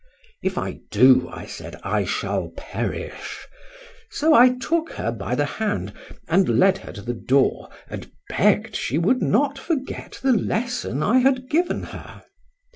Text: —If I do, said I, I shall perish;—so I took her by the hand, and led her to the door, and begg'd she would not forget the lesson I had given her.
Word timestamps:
—If 0.41 0.57
I 0.57 0.79
do, 0.89 1.31
said 1.45 1.75
I, 1.83 1.99
I 1.99 2.05
shall 2.05 2.49
perish;—so 2.57 4.33
I 4.33 4.57
took 4.57 4.93
her 4.93 5.11
by 5.11 5.35
the 5.35 5.45
hand, 5.45 5.93
and 6.27 6.57
led 6.57 6.79
her 6.79 6.91
to 6.93 7.03
the 7.03 7.13
door, 7.13 7.69
and 7.87 8.11
begg'd 8.27 8.75
she 8.75 8.97
would 8.97 9.21
not 9.21 9.59
forget 9.59 10.19
the 10.23 10.33
lesson 10.33 11.03
I 11.03 11.19
had 11.19 11.51
given 11.51 11.83
her. 11.83 12.23